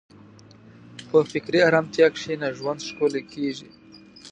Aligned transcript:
په 1.09 1.17
فکري 1.31 1.59
ارامتیا 1.69 2.07
کښېنه، 2.15 2.47
ژوند 2.57 2.79
ښکلی 2.87 3.21
کېږي. 3.33 3.69